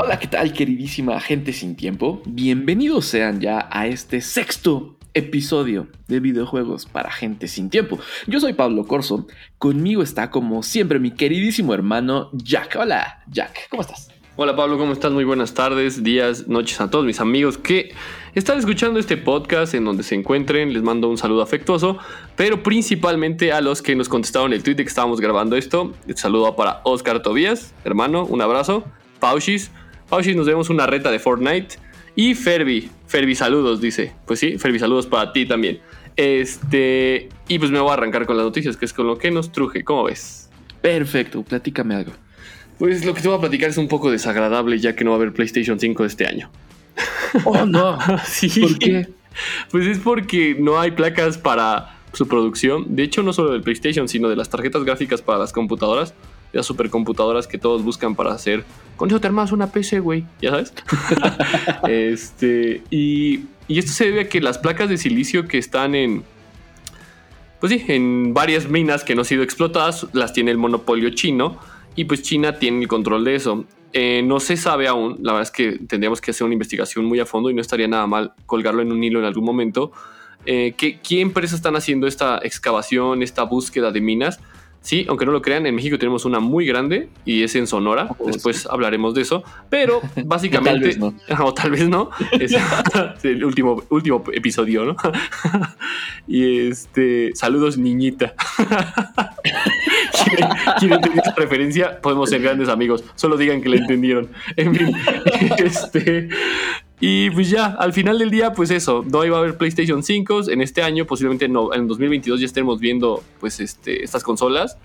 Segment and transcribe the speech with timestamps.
[0.00, 2.22] Hola, ¿qué tal queridísima gente sin tiempo?
[2.24, 7.98] Bienvenidos sean ya a este sexto episodio de videojuegos para gente sin tiempo.
[8.28, 9.26] Yo soy Pablo Corso,
[9.58, 12.76] conmigo está como siempre mi queridísimo hermano Jack.
[12.78, 14.12] Hola Jack, ¿cómo estás?
[14.36, 15.10] Hola Pablo, ¿cómo estás?
[15.10, 17.92] Muy buenas tardes, días, noches a todos mis amigos que
[18.36, 20.72] están escuchando este podcast en donde se encuentren.
[20.72, 21.98] Les mando un saludo afectuoso,
[22.36, 25.92] pero principalmente a los que nos contestaron el tweet de que estábamos grabando esto.
[26.06, 28.84] El saludo para Oscar Tobías, hermano, un abrazo.
[29.18, 29.72] Paushis,
[30.08, 31.76] Paushis, nos vemos una reta de Fortnite.
[32.16, 34.12] Y Ferbi, Ferbi, saludos, dice.
[34.26, 35.80] Pues sí, Ferbi, saludos para ti también.
[36.16, 39.30] Este, y pues me voy a arrancar con las noticias, que es con lo que
[39.30, 39.84] nos truje.
[39.84, 40.50] ¿Cómo ves?
[40.80, 42.12] Perfecto, platícame algo.
[42.78, 45.16] Pues lo que te voy a platicar es un poco desagradable, ya que no va
[45.16, 46.50] a haber PlayStation 5 este año.
[47.44, 47.98] Oh, no.
[48.24, 48.60] sí.
[48.60, 49.08] ¿Por qué?
[49.70, 52.96] Pues es porque no hay placas para su producción.
[52.96, 56.14] De hecho, no solo del PlayStation, sino de las tarjetas gráficas para las computadoras.
[56.52, 58.64] Las supercomputadoras que todos buscan para hacer.
[58.96, 60.24] Con eso te armas una PC, güey.
[60.40, 60.72] ¿Ya sabes?
[61.88, 62.82] este.
[62.90, 66.24] Y, y esto se debe a que las placas de silicio que están en.
[67.60, 71.58] Pues sí, en varias minas que no han sido explotadas, las tiene el monopolio chino.
[71.96, 73.64] Y pues China tiene el control de eso.
[73.92, 77.20] Eh, no se sabe aún, la verdad es que tendríamos que hacer una investigación muy
[77.20, 79.92] a fondo y no estaría nada mal colgarlo en un hilo en algún momento.
[80.44, 84.40] Eh, ¿qué, ¿Qué empresas están haciendo esta excavación, esta búsqueda de minas?
[84.88, 88.08] Sí, aunque no lo crean, en México tenemos una muy grande y es en Sonora.
[88.18, 89.44] Oh, Después hablaremos de eso.
[89.68, 90.80] Pero básicamente.
[90.80, 91.14] tal vez no.
[91.44, 92.08] O tal vez no.
[92.32, 92.54] Es
[93.22, 94.96] el último, último episodio, ¿no?
[96.26, 97.32] y este.
[97.34, 98.32] Saludos, niñita.
[100.24, 102.00] ¿Quieren, ¿Quieren tener esa referencia?
[102.00, 103.04] Podemos ser grandes amigos.
[103.14, 104.30] Solo digan que la entendieron.
[104.56, 104.96] En fin.
[105.58, 106.30] Este.
[107.00, 110.50] Y pues ya, al final del día, pues eso, no iba a haber PlayStation 5
[110.50, 114.76] en este año, posiblemente no, en 2022 ya estemos viendo pues este, estas consolas.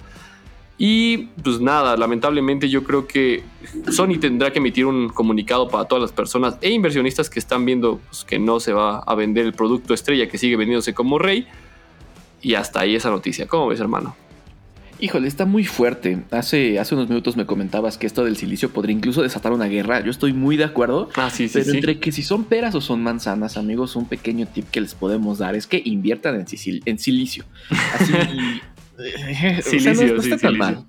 [0.78, 3.44] Y pues nada, lamentablemente yo creo que
[3.92, 8.00] Sony tendrá que emitir un comunicado para todas las personas e inversionistas que están viendo
[8.10, 11.48] pues, que no se va a vender el producto estrella que sigue vendiéndose como rey.
[12.42, 13.48] Y hasta ahí esa noticia.
[13.48, 14.16] ¿Cómo ves, hermano?
[15.04, 16.24] Híjole, está muy fuerte.
[16.32, 20.00] Hace, hace unos minutos me comentabas que esto del silicio podría incluso desatar una guerra.
[20.00, 21.10] Yo estoy muy de acuerdo.
[21.16, 21.56] Ah, sí, sí.
[21.56, 21.76] Pero sí.
[21.78, 25.40] entre que si son peras o son manzanas, amigos, un pequeño tip que les podemos
[25.40, 26.46] dar es que inviertan en,
[26.86, 27.44] en silicio.
[28.00, 28.14] Así.
[29.00, 30.58] eh, o sea, Silicio, no, no sí, está tan silicio.
[30.58, 30.86] mal.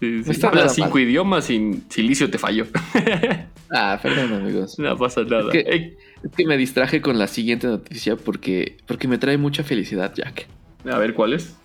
[0.00, 0.22] Sí, sí.
[0.24, 1.02] No está Hablas cinco mal.
[1.02, 2.66] idiomas sin silicio te falló.
[3.68, 4.78] Ah, perdón, amigos.
[4.78, 5.46] no pasa nada.
[5.46, 9.38] Es que- Ey, Es que me distraje con la siguiente noticia porque, porque me trae
[9.38, 10.46] mucha felicidad, Jack.
[10.88, 11.56] a ver, ¿cuál es?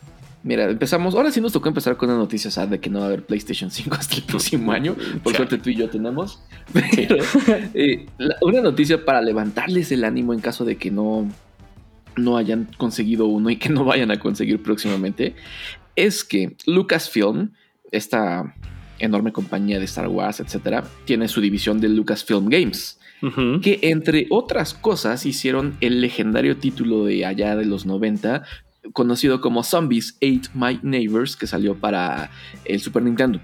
[0.44, 1.14] Mira, empezamos.
[1.14, 3.26] Ahora sí nos tocó empezar con una noticia sad de que no va a haber
[3.26, 4.96] PlayStation 5 hasta el próximo año.
[5.24, 6.42] Por suerte tú y yo tenemos.
[6.74, 7.18] Pero,
[7.74, 11.30] eh, la- una noticia para levantarles el ánimo en caso de que no,
[12.18, 15.36] no hayan conseguido uno y que no vayan a conseguir próximamente.
[15.96, 17.52] Es que Lucasfilm,
[17.92, 18.56] esta
[18.98, 22.98] enorme compañía de Star Wars, etcétera, tiene su división de Lucasfilm Games
[23.62, 28.42] que entre otras cosas hicieron el legendario título de allá de los 90,
[28.94, 32.32] conocido como Zombies Ate My Neighbors, que salió para
[32.66, 33.40] el Super Nintendo.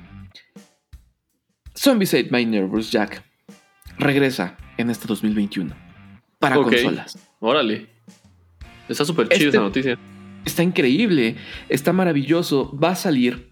[1.76, 3.24] Zombies Ate My Neighbors, Jack,
[4.00, 5.76] regresa en este 2021
[6.40, 7.18] para consolas.
[7.40, 7.90] Órale.
[8.90, 10.00] Está súper chido esa noticia.
[10.46, 11.36] Está increíble,
[11.70, 13.52] está maravilloso, va a salir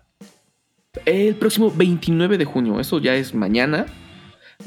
[1.06, 3.86] el próximo 29 de junio, eso ya es mañana.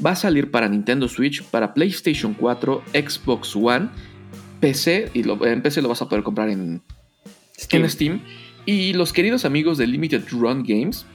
[0.05, 3.89] Va a salir para Nintendo Switch, para PlayStation 4, Xbox One,
[4.59, 6.83] PC, y lo- en PC lo vas a poder comprar en,
[7.71, 8.21] en Steam.
[8.65, 11.05] Y los queridos amigos de Limited Run Games,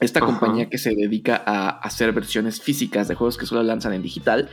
[0.00, 0.26] esta Ajá.
[0.26, 4.48] compañía que se dedica a hacer versiones físicas de juegos que solo lanzan en digital,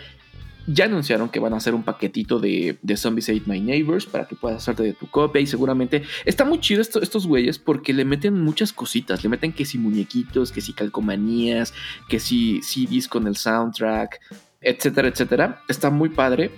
[0.65, 4.25] ya anunciaron que van a hacer un paquetito de, de Zombies Ate My Neighbors para
[4.29, 7.91] que puedas hacerte de tu copia y seguramente está muy chido esto- estos güeyes porque
[7.91, 11.73] le meten muchas cositas, le meten que si muñequitos, que si calcomanías,
[12.07, 14.21] que si CDs con el soundtrack,
[14.61, 15.61] etcétera, etcétera.
[15.67, 16.51] Está muy padre.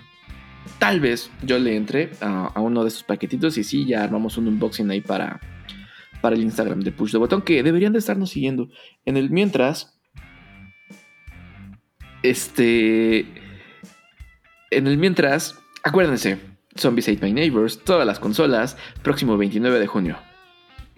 [0.79, 4.47] Tal vez yo le entre a, uno de esos paquetitos y sí, ya armamos un
[4.47, 5.39] unboxing ahí para,
[6.21, 8.69] para el Instagram de Push the Button que deberían de estarnos siguiendo.
[9.05, 9.97] En el mientras,
[12.23, 13.19] este,
[14.71, 16.39] en el mientras, acuérdense,
[16.77, 20.17] Zombies Ate My Neighbors, todas las consolas, próximo 29 de junio.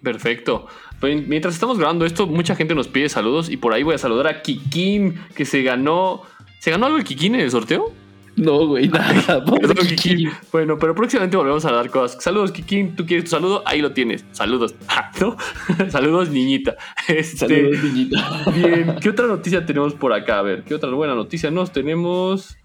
[0.02, 0.66] Perfecto.
[1.00, 3.98] Pues, mientras estamos grabando esto, mucha gente nos pide saludos y por ahí voy a
[3.98, 6.22] saludar a Kikín, que se ganó.
[6.60, 7.92] ¿Se ganó algo el Kikín en el sorteo?
[8.38, 9.44] No, güey, nada.
[9.44, 9.86] Perdón.
[9.86, 10.30] Kikín.
[10.52, 12.22] Bueno, pero próximamente volvemos a dar cosas.
[12.22, 12.94] Saludos, Kikín.
[12.94, 13.62] ¿Tú quieres tu saludo?
[13.66, 14.24] Ahí lo tienes.
[14.32, 14.74] Saludos.
[14.88, 15.36] Ah, ¿no?
[15.90, 16.76] Saludos, niñita.
[17.06, 18.44] Este, Saludos, niñita.
[18.54, 18.96] Bien.
[19.00, 20.38] ¿Qué otra noticia tenemos por acá?
[20.38, 22.57] A ver, ¿qué otra buena noticia nos tenemos?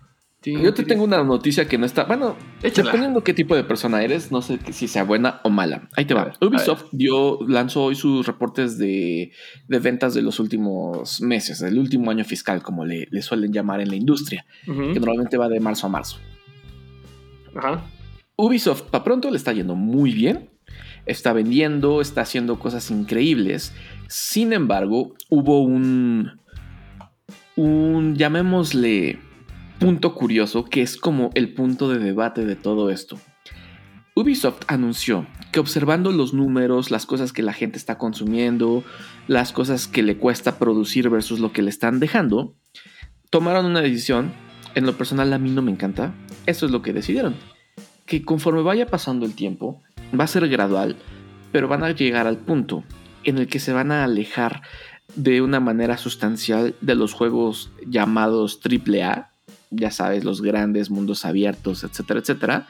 [0.46, 2.04] Yo te tengo una noticia que no está.
[2.04, 2.88] Bueno, Échala.
[2.88, 5.90] dependiendo qué tipo de persona eres, no sé si sea buena o mala.
[5.96, 6.26] Ahí te va.
[6.26, 9.32] ver, Ubisoft dio, lanzó hoy sus reportes de,
[9.68, 13.80] de ventas de los últimos meses, del último año fiscal, como le, le suelen llamar
[13.80, 16.18] en la industria, que normalmente va de marzo a marzo.
[17.56, 17.84] Ajá.
[18.36, 20.50] Ubisoft, para pronto, le está yendo muy bien.
[21.06, 23.74] Está vendiendo, está haciendo cosas increíbles.
[24.08, 26.40] Sin embargo, hubo un.
[27.56, 29.20] Un, llamémosle,
[29.84, 33.20] punto curioso, que es como el punto de debate de todo esto.
[34.16, 38.84] Ubisoft anunció que observando los números, las cosas que la gente está consumiendo,
[39.28, 42.56] las cosas que le cuesta producir versus lo que le están dejando,
[43.30, 44.32] tomaron una decisión.
[44.76, 46.14] En lo personal a mí no me encanta.
[46.46, 47.36] Eso es lo que decidieron
[48.06, 49.82] que conforme vaya pasando el tiempo,
[50.18, 50.98] va a ser gradual,
[51.52, 52.84] pero van a llegar al punto
[53.24, 54.62] en el que se van a alejar
[55.16, 59.32] de una manera sustancial de los juegos llamados AAA,
[59.76, 62.68] ya sabes, los grandes mundos abiertos, etcétera, etcétera,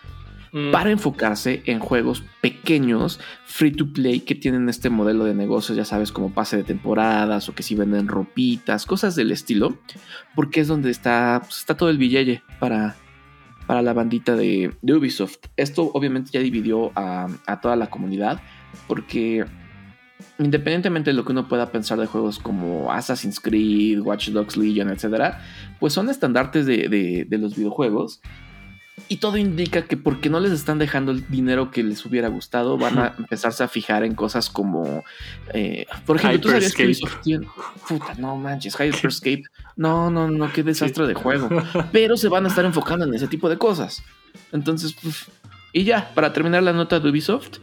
[0.54, 0.70] Mm.
[0.72, 5.84] para enfocarse en juegos pequeños, free to play, que tienen este modelo de negocios, ya
[5.84, 9.80] sabes, como pase de temporadas o que si venden ropitas, cosas del estilo,
[10.36, 12.96] porque es donde está, pues, está todo el billete para,
[13.66, 15.38] para la bandita de, de Ubisoft.
[15.58, 18.40] Esto obviamente ya dividió a, a toda la comunidad,
[18.88, 19.46] porque
[20.40, 24.90] independientemente de lo que uno pueda pensar de juegos como Assassin's Creed, Watch Dogs Legion,
[24.90, 25.36] etc.,
[25.80, 28.22] pues son estandartes de, de- de los videojuegos.
[29.10, 32.78] Y todo indica que porque no les están dejando el dinero que les hubiera gustado,
[32.78, 35.04] van a empezarse a fijar en cosas como,
[35.54, 36.86] eh, por ejemplo, tú sabías que.
[36.86, 37.48] Ubisoft tiene-
[37.88, 39.44] puta, no manches, Hyperscape,
[39.76, 41.50] no, no, no, qué desastre de juego.
[41.92, 44.04] Pero se van a estar enfocando en ese tipo de cosas.
[44.52, 45.26] Entonces, pues,
[45.74, 47.58] y ya, para terminar la nota de Ubisoft,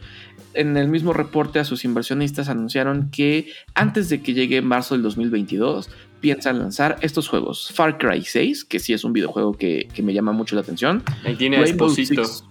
[0.53, 5.01] en el mismo reporte a sus inversionistas anunciaron que antes de que llegue marzo del
[5.03, 7.71] 2022 piensan lanzar estos juegos.
[7.73, 11.01] Far Cry 6, que sí es un videojuego que, que me llama mucho la atención.
[11.23, 12.25] Ahí tiene a Rainbow Esposito.
[12.25, 12.43] Six-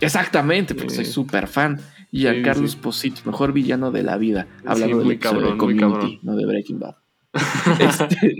[0.00, 1.80] Exactamente, porque soy súper fan.
[2.10, 2.78] Y a Sí, Carlos sí.
[2.80, 4.46] Posito, mejor villano de la vida.
[4.64, 6.18] Hablando Sí, del muy episodio cabrón, de muy Community, cabrón.
[6.22, 6.94] no de Breaking Bad.
[7.78, 8.36] Este,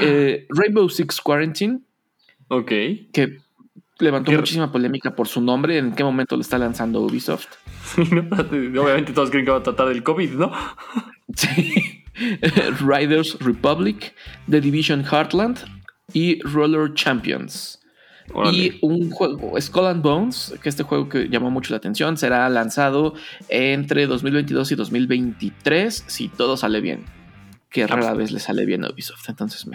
[0.00, 1.80] eh, Rainbow Six Quarantine,
[2.48, 2.68] Ok.
[3.12, 3.38] que
[3.98, 5.78] levantó Qué- muchísima polémica por su nombre.
[5.78, 7.46] ¿En qué momento lo está lanzando Ubisoft?
[7.98, 10.52] Obviamente todos creen que va a tratar del COVID, ¿no?
[11.34, 12.04] Sí.
[12.80, 14.14] Riders Republic,
[14.48, 15.58] The Division Heartland
[16.12, 17.80] y Roller Champions.
[18.32, 18.56] Órale.
[18.56, 22.48] Y un juego, Skull and Bones, que este juego que llamó mucho la atención, será
[22.48, 23.14] lanzado
[23.48, 27.04] entre 2022 y 2023 si todo sale bien.
[27.70, 29.28] Que rara vez le sale bien a Ubisoft.
[29.28, 29.74] Entonces, me-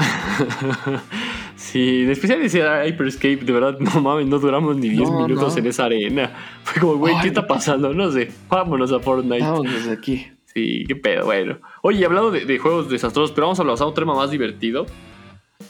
[1.64, 5.54] Sí, en especial ese Hyperscape, de verdad, no mames, no duramos ni 10 No, minutos
[5.54, 5.60] no.
[5.60, 6.34] en esa arena.
[6.64, 7.94] Fue como, güey, ¿qué está pasando?
[7.94, 9.44] No sé, vámonos a Fortnite.
[9.44, 10.26] vámonos desde aquí.
[10.54, 11.60] Sí, qué pedo, bueno.
[11.84, 14.88] Oye, hablando de, de juegos desastrosos, pero vamos a hablar de un tema más divertido.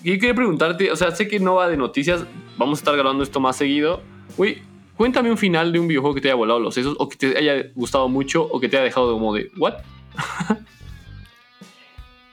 [0.01, 2.25] Y quería preguntarte, o sea, sé que no va de noticias,
[2.57, 4.01] vamos a estar grabando esto más seguido.
[4.37, 4.59] Güey,
[4.95, 7.37] cuéntame un final de un videojuego que te haya volado los sesos, o que te
[7.37, 9.73] haya gustado mucho, o que te haya dejado como de, ¿what?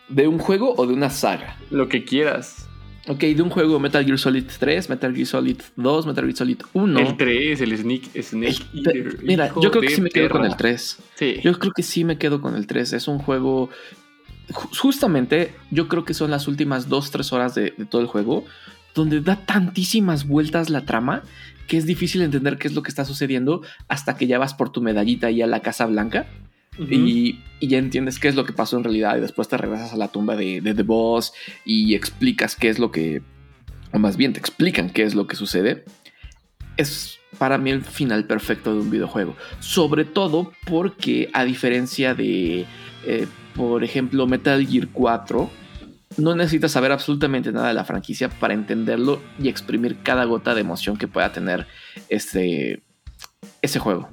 [0.09, 1.57] ¿De un juego o de una saga?
[1.71, 2.68] Lo que quieras.
[3.09, 6.59] Ok, de un juego Metal Gear Solid 3, Metal Gear Solid 2, Metal Gear Solid
[6.75, 6.99] 1.
[7.01, 10.57] El 3, el Snake, Snake Eater, Mira, yo creo que sí me quedo con el
[10.57, 10.99] 3.
[11.15, 11.37] Sí.
[11.43, 12.93] Yo creo que sí me quedo con el 3.
[12.93, 13.71] Es un juego.
[14.51, 18.45] ju- Justamente, yo creo que son las últimas 2-3 horas de, de todo el juego.
[18.95, 21.23] Donde da tantísimas vueltas la trama.
[21.67, 23.63] Que es difícil entender qué es lo que está sucediendo.
[23.89, 26.27] Hasta que ya vas por tu medallita ahí a la Casa Blanca.
[26.79, 29.17] Y ya entiendes qué es lo que pasó en realidad.
[29.17, 31.33] Y después te regresas a la tumba de, de The Boss.
[31.65, 33.23] Y explicas qué es lo que.
[33.93, 35.85] O más bien, te explican qué es lo que sucede.
[36.77, 39.37] Es para mí el final perfecto de un videojuego.
[39.61, 42.67] Sobre todo porque, a diferencia de,
[43.07, 45.51] eh, por ejemplo, Metal Gear 4,
[46.17, 50.63] no necesitas saber absolutamente nada de la franquicia para entenderlo y exprimir cada gota de
[50.63, 51.67] emoción que pueda tener
[52.09, 52.83] este,
[53.63, 54.09] ese juego.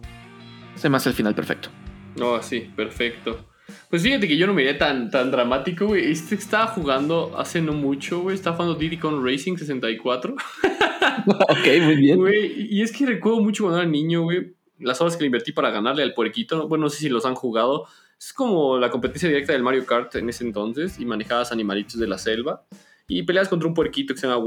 [0.75, 1.69] Se me hace el final perfecto.
[2.15, 3.45] No, sí, perfecto.
[3.89, 6.11] Pues fíjate que yo no me iría tan, tan dramático, güey.
[6.11, 8.35] Este estaba jugando hace no mucho, güey.
[8.35, 10.35] Estaba jugando Diddy Kong Racing 64.
[11.25, 12.17] ok, muy bien.
[12.17, 14.53] Güey, y es que recuerdo mucho cuando era niño, güey.
[14.79, 16.67] Las horas que le invertí para ganarle al puerquito.
[16.67, 17.87] Bueno, no sé si los han jugado.
[18.19, 20.99] Es como la competencia directa del Mario Kart en ese entonces.
[20.99, 22.65] Y manejabas animalitos de la selva.
[23.07, 24.43] Y peleas contra un puerquito que se llama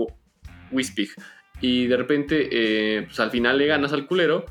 [0.71, 1.11] Whispig.
[1.61, 4.45] Y de repente, eh, pues al final le ganas al culero.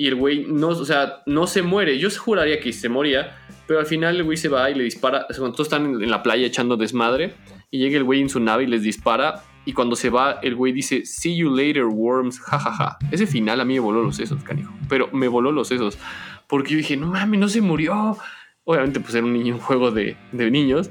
[0.00, 1.98] Y el güey no, o sea, no se muere.
[1.98, 3.36] Yo juraría que se moría.
[3.66, 5.26] Pero al final el güey se va y le dispara.
[5.26, 7.34] Cuando todos están en, la playa echando desmadre.
[7.72, 9.42] Y llega el güey en su nave y les dispara.
[9.64, 12.96] Y cuando se va, el güey dice, See you later, worms, jajaja.
[13.10, 14.72] Ese final a mí me voló los sesos, canijo.
[14.88, 15.98] Pero me voló los sesos.
[16.46, 18.16] Porque yo dije, no mames, no se murió.
[18.62, 20.90] Obviamente, pues era un juego de, de niños.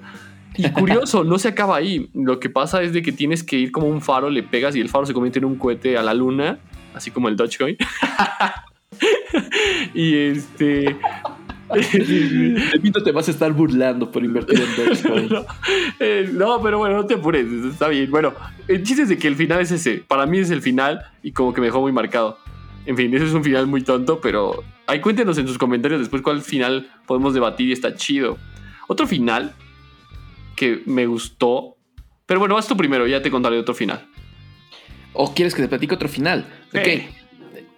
[0.58, 2.10] Y curioso, no se acaba ahí.
[2.14, 4.82] Lo que pasa es de que tienes que ir como un faro, le pegas y
[4.82, 6.60] el faro se convierte en un cohete a la luna,
[6.94, 7.78] así como el Dogecoin.
[9.94, 10.96] Y este.
[11.70, 15.28] Te te vas a estar burlando por invertir en Dogecoin.
[15.30, 15.46] no,
[16.00, 18.10] eh, no, pero bueno, no te apures, está bien.
[18.10, 18.34] Bueno,
[18.68, 20.04] el chiste es de que el final es ese.
[20.08, 22.38] Para mí es el final y como que me dejó muy marcado.
[22.86, 26.22] En fin, ese es un final muy tonto, pero ahí cuéntenos en sus comentarios después
[26.22, 28.38] cuál final podemos debatir y está chido.
[28.88, 29.54] Otro final
[30.56, 31.76] que me gustó.
[32.26, 34.06] Pero bueno, vas tú primero, ya te contaré otro final.
[35.14, 36.46] ¿O quieres que te platique otro final?
[36.74, 37.27] Ok.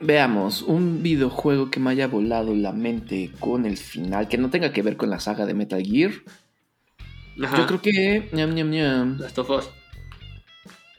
[0.01, 4.71] Veamos, un videojuego que me haya volado la mente con el final, que no tenga
[4.71, 6.11] que ver con la saga de Metal Gear.
[7.35, 8.29] Yo creo que.
[8.33, 9.69] Last of Us.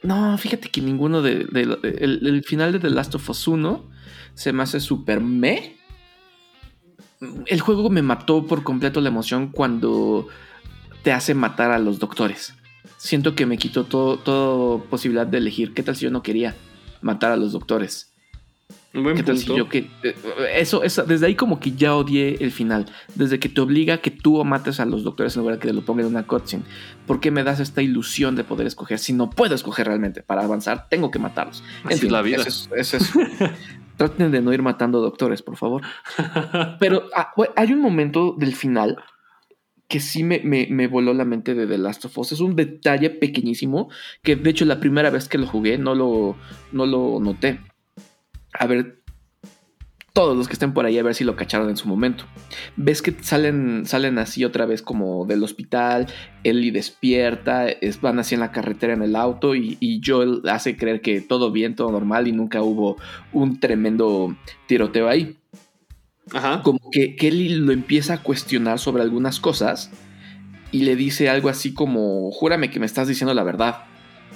[0.03, 1.47] No, fíjate que ninguno de.
[1.83, 3.89] el, final de The Last of Us 1
[4.33, 5.77] se me hace súper me.
[7.45, 10.27] El juego me mató por completo la emoción cuando
[11.03, 12.55] te hace matar a los doctores.
[12.97, 15.73] Siento que me quitó toda posibilidad de elegir.
[15.73, 16.55] ¿Qué tal si yo no quería
[17.01, 18.10] matar a los doctores?
[18.91, 20.15] ¿Qué tal si yo que eh,
[20.55, 22.87] eso, eso, desde ahí como que ya odié el final.
[23.15, 25.67] Desde que te obliga a que tú mates a los doctores en lugar de que
[25.69, 26.63] te lo pongan en una cutscene.
[27.07, 28.99] ¿Por qué me das esta ilusión de poder escoger?
[28.99, 31.63] Si no puedo escoger realmente para avanzar, tengo que matarlos.
[31.85, 32.43] Así es la vida.
[32.45, 33.13] Eso es,
[33.97, 35.83] Traten de no ir matando doctores, por favor.
[36.79, 38.97] Pero ah, hay un momento del final
[39.87, 42.31] que sí me, me, voló la mente de The Last of Us.
[42.31, 43.89] Es un detalle pequeñísimo
[44.23, 46.35] que de hecho la primera vez que lo jugué no lo,
[46.71, 47.59] no lo noté.
[48.59, 49.01] A ver,
[50.13, 52.25] todos los que estén por ahí a ver si lo cacharon en su momento.
[52.75, 56.07] Ves que salen, salen así otra vez como del hospital,
[56.43, 60.75] Ellie despierta, es, van así en la carretera en el auto y, y, Joel hace
[60.75, 62.97] creer que todo bien, todo normal y nunca hubo
[63.31, 64.35] un tremendo
[64.67, 65.37] tiroteo ahí.
[66.63, 69.91] Como que Kelly lo empieza a cuestionar sobre algunas cosas
[70.71, 73.85] y le dice algo así como, júrame que me estás diciendo la verdad.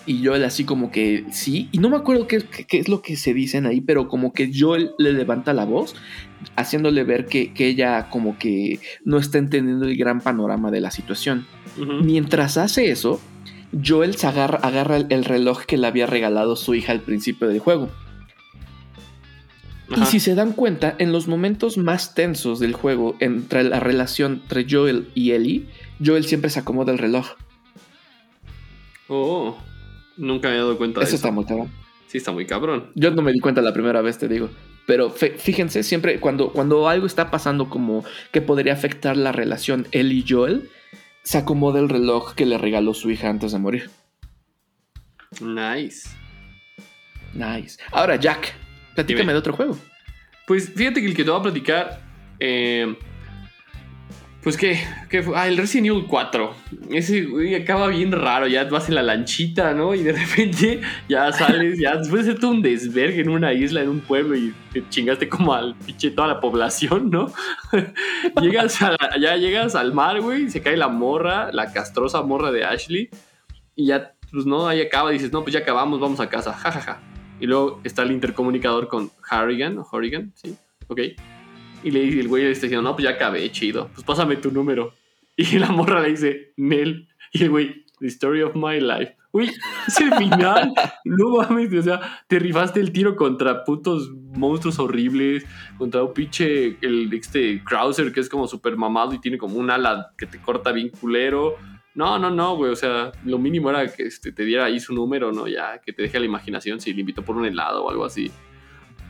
[0.05, 3.33] Y Joel así como que sí, y no me acuerdo qué, es lo que se
[3.33, 5.95] dicen ahí, pero como que Joel le levanta la voz,
[6.55, 11.47] haciéndole ver que, ella como que no está entendiendo el gran panorama de la situación.
[12.03, 13.19] Mientras hace eso,
[13.83, 17.59] Joel se agarra, agarra el reloj que le había regalado su hija al principio del
[17.59, 17.89] juego
[19.95, 24.41] y si se dan cuenta, en los momentos más tensos del juego, entre la relación
[24.43, 25.67] entre Joel y Ellie,
[26.03, 27.27] Joel siempre se acomoda el reloj.
[29.07, 29.55] Oh,
[30.17, 31.15] nunca me he dado cuenta de eso.
[31.15, 31.71] Eso está muy cabrón.
[32.07, 32.91] Sí, está muy cabrón.
[32.95, 34.49] Yo no me di cuenta la primera vez, te digo.
[34.85, 40.11] Pero fíjense, siempre cuando, cuando algo está pasando como que podría afectar la relación él
[40.11, 40.69] y Joel,
[41.23, 43.89] se acomoda el reloj que le regaló su hija antes de morir.
[45.41, 46.07] Nice.
[47.33, 47.79] Nice.
[47.91, 48.53] Ahora, Jack,
[48.95, 49.77] Platícame de otro juego.
[50.47, 52.01] Pues fíjate que el que te voy a platicar.
[52.39, 52.95] Eh,
[54.45, 54.79] pues que,
[55.33, 56.53] ah, el Resident Evil 4.
[56.91, 58.45] Ese güey acaba bien raro.
[58.45, 59.95] Ya vas en la lanchita, ¿no?
[59.95, 63.89] Y de repente ya sales, ya después de hacerte un desvergue en una isla, en
[63.89, 67.33] un pueblo y te chingaste como al pinche toda la población, ¿no?
[68.39, 68.77] llegas
[69.19, 73.09] ya llegas al mar, güey, se cae la morra, la castrosa morra de Ashley.
[73.75, 75.09] Y ya, pues no, ahí acaba.
[75.09, 76.81] Dices, no, pues ya acabamos, vamos a casa, jajaja.
[76.81, 77.01] Ja, ja.
[77.39, 80.55] Y luego está el intercomunicador con Harrigan, o Harrigan, sí,
[80.87, 80.99] ok.
[81.85, 84.35] Y le dice, el güey le está diciendo, no, pues ya acabé, chido, pues pásame
[84.35, 84.93] tu número.
[85.37, 87.09] Y la morra le dice, Nel.
[87.33, 89.17] Y el güey, The Story of My Life.
[89.31, 89.51] Uy,
[89.85, 90.73] es el final.
[91.05, 95.45] no mames, o sea, te rifaste el tiro contra putos monstruos horribles,
[95.77, 99.69] contra un pinche, el este Krauser que es como súper mamado y tiene como un
[99.69, 101.57] ala que te corta bien culero
[101.95, 102.71] no, no, no, güey.
[102.71, 105.47] O sea, lo mínimo era que este, te diera ahí su número, ¿no?
[105.47, 108.31] Ya, que te deje la imaginación si le invitó por un helado o algo así.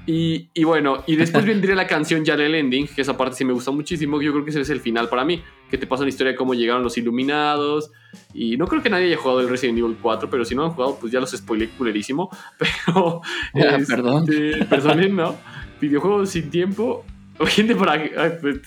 [0.05, 3.45] Y, y, bueno, y después vendría la canción ya del ending, que esa parte sí
[3.45, 4.21] me gusta muchísimo.
[4.21, 6.37] Yo creo que ese es el final para mí, que te pasa la historia de
[6.37, 7.91] cómo llegaron los iluminados.
[8.33, 10.71] Y no creo que nadie haya jugado el Resident Evil 4, pero si no han
[10.71, 12.29] jugado, pues ya los spoilé culerísimo.
[12.85, 13.21] Pero.
[13.55, 14.25] Ah, perdón.
[14.69, 15.35] Perdonen, ¿no?
[15.81, 17.05] Videojuegos sin tiempo.
[17.47, 18.01] Gente para.
[18.39, 18.61] Pues,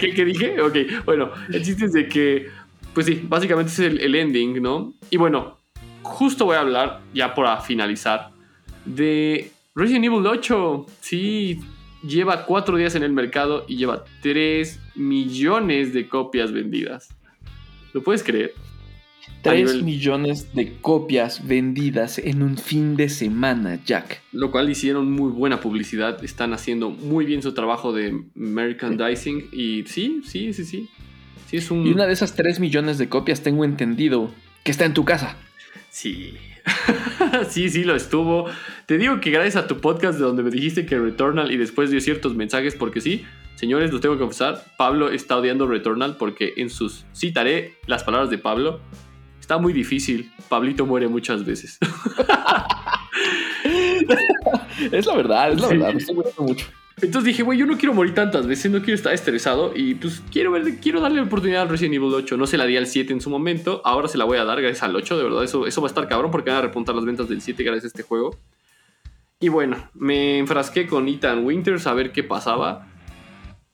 [0.00, 0.60] ¿Qué, ¿Qué, dije?
[0.60, 2.48] Ok, bueno, el chiste es de que,
[2.94, 4.94] pues sí, básicamente es el, ending, ¿no?
[5.10, 5.58] Y bueno,
[6.02, 8.30] justo voy a hablar, ya para finalizar,
[8.94, 10.86] de Resident Evil 8.
[11.00, 11.60] Sí,
[12.02, 17.08] lleva cuatro días en el mercado y lleva 3 millones de copias vendidas.
[17.92, 18.54] ¿Lo puedes creer?
[19.42, 24.20] 3 millones de copias vendidas en un fin de semana, Jack.
[24.32, 26.22] Lo cual hicieron muy buena publicidad.
[26.24, 29.48] Están haciendo muy bien su trabajo de merchandising.
[29.52, 30.88] Y sí, sí, sí, sí.
[31.46, 31.86] sí es un...
[31.86, 34.30] Y una de esas 3 millones de copias, tengo entendido,
[34.64, 35.36] que está en tu casa.
[35.88, 36.34] Sí.
[37.48, 38.46] sí, sí, lo estuvo.
[38.86, 41.90] Te digo que gracias a tu podcast de donde me dijiste que Returnal y después
[41.90, 43.24] dio ciertos mensajes, porque sí,
[43.58, 47.04] Señores, lo tengo que confesar, Pablo está odiando Returnal porque en sus...
[47.12, 48.78] Citaré las palabras de Pablo.
[49.40, 50.30] Está muy difícil.
[50.48, 51.76] Pablito muere muchas veces.
[54.92, 55.92] es la verdad, es la verdad.
[55.92, 56.66] Me estoy muriendo mucho.
[57.00, 60.22] Entonces dije, güey, yo no quiero morir tantas veces, no quiero estar estresado y pues
[60.32, 62.36] quiero ver, quiero darle la oportunidad al Resident Evil 8.
[62.36, 64.60] No se la di al 7 en su momento, ahora se la voy a dar
[64.60, 66.94] gracias al 8, de verdad, eso, eso va a estar cabrón porque van a repuntar
[66.94, 68.36] las ventas del 7 gracias a este juego.
[69.40, 72.88] Y bueno, me enfrasqué con Ethan Winters a ver qué pasaba.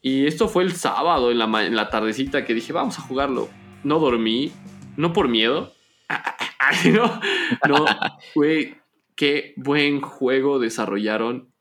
[0.03, 3.49] Y esto fue el sábado en la, en la tardecita que dije, vamos a jugarlo.
[3.83, 4.53] No dormí,
[4.99, 5.73] no por miedo.
[6.93, 7.21] no,
[7.67, 7.87] no,
[8.35, 8.77] güey,
[9.17, 11.54] qué buen juego desarrollaron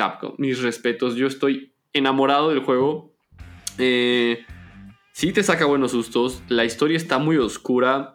[0.00, 0.32] Capcom.
[0.38, 3.12] Mis respetos, yo estoy enamorado del juego.
[3.76, 4.46] Eh,
[5.12, 8.14] sí te saca buenos sustos, la historia está muy oscura.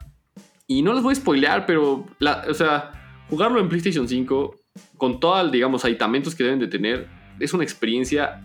[0.66, 2.08] Y no les voy a spoilear, pero,
[2.50, 4.56] o sea, jugarlo en PlayStation 5
[4.98, 7.08] con todos, digamos, aditamentos que deben de tener,
[7.40, 8.42] es una experiencia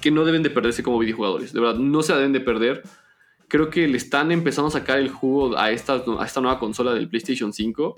[0.00, 1.52] que no deben de perderse como videojugadores.
[1.52, 2.84] De verdad, no se deben de perder.
[3.48, 6.94] Creo que le están empezando a sacar el jugo a esta, a esta nueva consola
[6.94, 7.96] del PlayStation 5.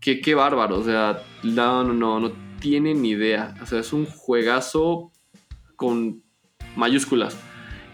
[0.00, 0.78] Que qué bárbaro.
[0.78, 2.32] O sea, no, no, no, no
[2.64, 3.54] tienen idea.
[3.62, 5.12] O sea, es un juegazo
[5.76, 6.22] con
[6.76, 7.36] mayúsculas.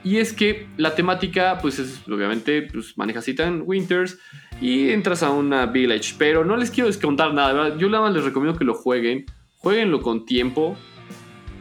[0.05, 4.17] Y es que la temática, pues es, obviamente, pues manejas en Winters
[4.61, 6.15] y entras a una village.
[6.17, 7.79] Pero no les quiero descontar nada, ¿verdad?
[7.79, 9.27] Yo nada más les recomiendo que lo jueguen.
[9.57, 10.77] Jueguenlo con tiempo.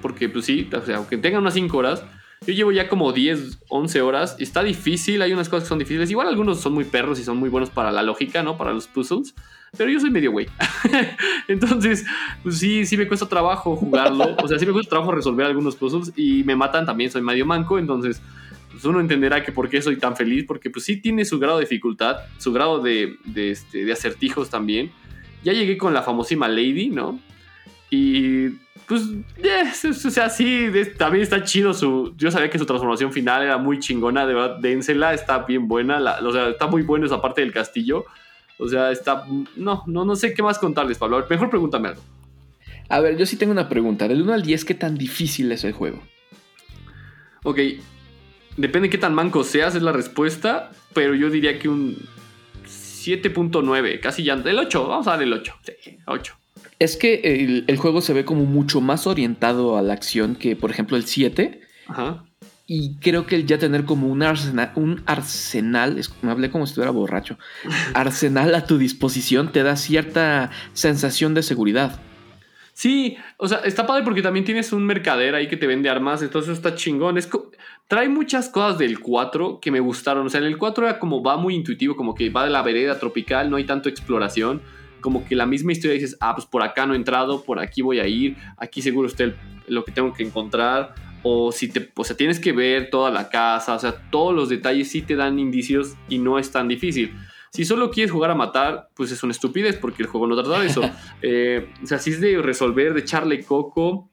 [0.03, 2.05] Porque, pues sí, o sea, aunque tengan unas 5 horas,
[2.45, 4.35] yo llevo ya como 10, 11 horas.
[4.39, 6.09] Está difícil, hay unas cosas que son difíciles.
[6.09, 8.57] Igual algunos son muy perros y son muy buenos para la lógica, ¿no?
[8.57, 9.35] Para los puzzles.
[9.77, 10.47] Pero yo soy medio güey.
[11.47, 12.05] Entonces,
[12.41, 14.35] pues sí, sí me cuesta trabajo jugarlo.
[14.41, 17.45] O sea, sí me cuesta trabajo resolver algunos puzzles y me matan también, soy medio
[17.45, 17.77] manco.
[17.77, 18.21] Entonces,
[18.71, 20.45] pues uno entenderá que por qué soy tan feliz.
[20.47, 24.49] Porque pues sí tiene su grado de dificultad, su grado de, de, este, de acertijos
[24.49, 24.91] también.
[25.43, 27.19] Ya llegué con la famosísima Lady, ¿no?
[27.89, 28.49] Y
[28.89, 29.03] pues,
[29.85, 30.67] o sea, sí,
[30.97, 32.15] también está chido su.
[32.17, 35.99] Yo sabía que su transformación final era muy chingona, de verdad, dénsela, está bien buena.
[36.23, 38.05] o sea, está muy buena esa parte del castillo.
[38.57, 39.25] O sea, está.
[39.55, 41.23] No, no, no sé qué más contarles, Pablo.
[41.29, 42.01] Mejor pregúntame algo.
[42.89, 44.07] A ver, yo sí tengo una pregunta.
[44.07, 46.01] Del 1 al 10, ¿qué tan difícil es el juego?
[47.43, 47.59] Ok.
[48.57, 50.71] Depende de qué tan manco seas, es la respuesta.
[50.95, 51.95] Pero yo diría que un
[52.65, 54.33] 7.9, casi ya.
[54.33, 55.53] El 8, vamos a dar el 8.
[55.61, 56.38] Sí, 8.
[56.79, 60.71] Es que el, juego se ve como mucho más orientado a la acción que, por
[60.71, 61.61] ejemplo, el 7.
[61.87, 62.23] Ajá.
[62.65, 66.71] Y creo que el ya tener como un arsenal, un arsenal, me hablé como si
[66.71, 67.37] estuviera borracho,
[67.93, 71.99] arsenal a tu disposición te da cierta sensación de seguridad.
[72.79, 76.21] Sí, o sea, está padre porque también tienes un mercader ahí que te vende armas,
[76.21, 77.17] entonces está chingón.
[77.17, 77.27] Es
[77.89, 80.27] trae muchas cosas del 4 que me gustaron.
[80.27, 82.61] O sea, en el 4 era como va muy intuitivo, como que va de la
[82.61, 84.61] vereda tropical, no hay tanto exploración.
[85.01, 87.81] Como que la misma historia dices, ah, pues por acá no he entrado, por aquí
[87.81, 89.35] voy a ir, aquí seguro usted
[89.67, 93.29] lo que tengo que encontrar o si te, o sea, tienes que ver toda la
[93.29, 97.13] casa, o sea, todos los detalles sí te dan indicios y no es tan difícil.
[97.51, 100.59] Si solo quieres jugar a matar, pues es una estupidez porque el juego no trata
[100.59, 100.81] de eso.
[101.21, 104.09] Eh, o sea, si es de resolver, de echarle coco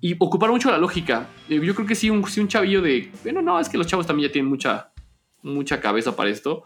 [0.00, 1.28] y ocupar mucho la lógica.
[1.48, 4.06] Eh, yo creo que sí, un, un chavillo de, bueno, no, es que los chavos
[4.06, 4.92] también ya tienen mucha,
[5.42, 6.64] mucha cabeza para esto.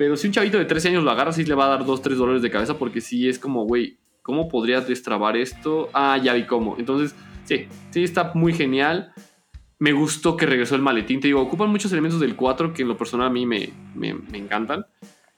[0.00, 2.00] Pero si un chavito de 13 años lo agarra, sí le va a dar 2,
[2.00, 5.90] 3 dolores de cabeza porque sí es como, güey, ¿cómo podrías destrabar esto?
[5.92, 6.76] Ah, ya vi cómo.
[6.78, 9.12] Entonces, sí, sí está muy genial
[9.78, 11.20] me gustó que regresó el maletín.
[11.20, 14.14] Te digo, ocupan muchos elementos del 4 que en lo personal a mí me, me,
[14.32, 14.86] encantan.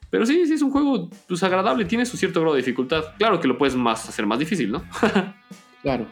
[0.09, 3.15] Pero sí, sí, es un juego pues, agradable, tiene su cierto grado de dificultad.
[3.17, 4.83] Claro que lo puedes más, hacer más difícil, ¿no?
[5.81, 6.05] claro.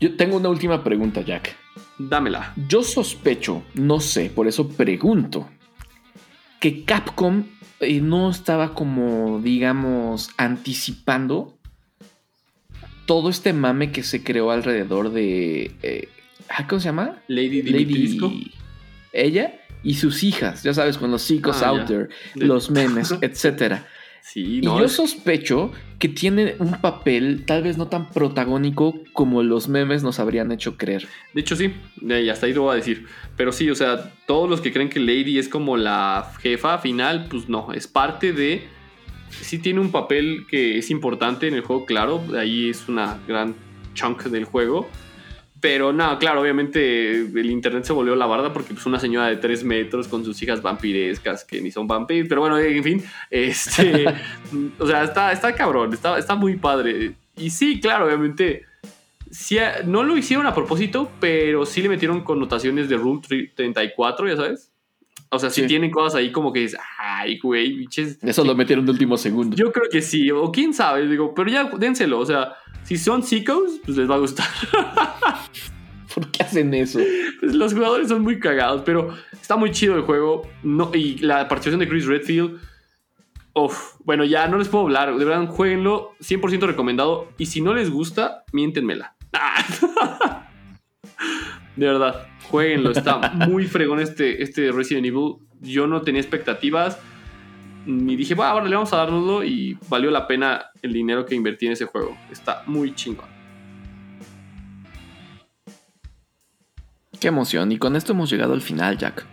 [0.00, 1.56] Yo tengo una última pregunta, Jack.
[1.98, 2.52] Dámela.
[2.68, 5.48] Yo sospecho, no sé, por eso pregunto,
[6.60, 7.44] que Capcom
[7.80, 11.56] eh, no estaba como, digamos, anticipando
[13.06, 16.08] todo este mame que se creó alrededor de eh,
[16.48, 17.16] Ah, ¿Cómo se llama?
[17.28, 18.32] Lady Dimitrisco.
[19.12, 23.86] Ella y sus hijas, ya sabes, con los chicos ah, out there, los memes, etcétera.
[24.26, 29.68] Sí, y yo sospecho que tiene un papel tal vez no tan protagónico como los
[29.68, 31.06] memes nos habrían hecho creer.
[31.32, 33.06] De hecho, sí, y hasta ahí lo voy a decir.
[33.36, 37.28] Pero sí, o sea, todos los que creen que Lady es como la jefa final,
[37.30, 38.66] pues no, es parte de.
[39.30, 43.54] Sí tiene un papel que es importante en el juego, claro, ahí es una gran
[43.94, 44.88] chunk del juego
[45.66, 49.34] pero no, claro, obviamente el internet se volvió la barda porque pues una señora de
[49.34, 54.04] 3 metros con sus hijas vampirescas que ni son vampiros, pero bueno, en fin, este,
[54.78, 57.14] o sea, está, está cabrón, está, está muy padre.
[57.36, 58.64] Y sí, claro, obviamente,
[59.28, 64.36] sí, no lo hicieron a propósito, pero sí le metieron connotaciones de Rule 34, ya
[64.36, 64.70] sabes.
[65.30, 68.18] O sea, si tienen cosas ahí como que dices, ay, güey, biches.
[68.22, 69.56] Eso lo metieron de último segundo.
[69.56, 73.22] Yo creo que sí, o quién sabe, digo, pero ya dénselo, o sea, si son
[73.22, 74.46] psicos, pues les va a gustar.
[76.14, 77.00] ¿Por qué hacen eso?
[77.40, 80.48] Pues los jugadores son muy cagados, pero está muy chido el juego.
[80.62, 82.58] No, y la participación de Chris Redfield.
[83.52, 85.14] Uf, bueno, ya no les puedo hablar.
[85.16, 86.14] De verdad, jueguenlo.
[86.20, 87.28] 100% recomendado.
[87.36, 89.14] Y si no les gusta, miéntenmela.
[91.76, 92.90] De verdad, jueguenlo.
[92.90, 95.36] Está muy fregón este, este Resident Evil.
[95.60, 96.98] Yo no tenía expectativas.
[97.86, 99.44] Ni dije, bueno, ahora le vamos a dárnoslo.
[99.44, 102.16] Y valió la pena el dinero que invertí en ese juego.
[102.30, 103.36] Está muy chingón.
[107.20, 107.72] Qué emoción.
[107.72, 109.26] Y con esto hemos llegado al final, Jack.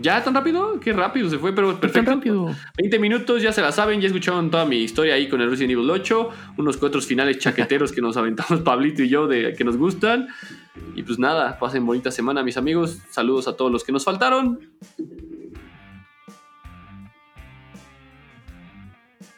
[0.00, 0.78] ¿Ya tan rápido?
[0.78, 2.12] Qué rápido se fue, pero perfecto.
[2.12, 2.54] rápido.
[2.76, 5.72] 20 minutos, ya se la saben, ya escucharon toda mi historia ahí con el Resident
[5.72, 9.76] Evil 8, unos cuatro finales chaqueteros que nos aventamos Pablito y yo de que nos
[9.76, 10.28] gustan.
[10.94, 12.98] Y pues nada, pasen bonita semana, mis amigos.
[13.10, 14.58] Saludos a todos los que nos faltaron.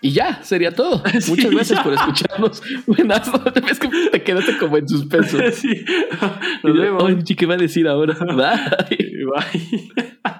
[0.03, 1.03] Y ya, sería todo.
[1.29, 2.63] Muchas gracias por escucharnos.
[2.87, 3.79] Buenas noches.
[3.79, 5.39] que te quedaste como en suspenso.
[5.53, 5.85] Sí.
[6.63, 7.03] Nos vemos.
[7.03, 8.15] Oye, ¿qué va a decir ahora?
[8.15, 9.27] Bye.
[9.27, 10.33] Bye.